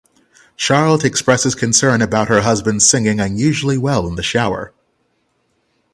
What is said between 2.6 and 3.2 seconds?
singing